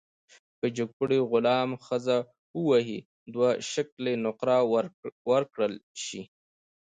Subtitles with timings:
[0.59, 2.17] که جګپوړي غلام ښځه
[2.59, 2.99] ووهي،
[3.33, 4.57] دوه شِکِله نقره
[5.29, 6.21] ورکړل شي.